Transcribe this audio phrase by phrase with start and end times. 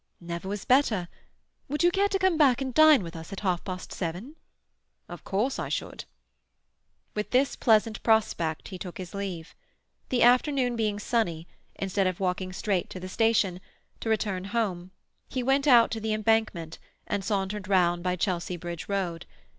[0.19, 1.09] "Never was better.
[1.69, 4.35] Would you care to come back and dine with us at half past seven?"
[5.07, 6.05] "Of course I should."
[7.13, 9.53] With this pleasant prospect he took his leave.
[10.09, 13.61] The afternoon being sunny, instead of walking straight to the station,
[13.99, 14.89] to return home,
[15.29, 19.27] he went out on to the Embankment, and sauntered round by Chelsea Bridge Road.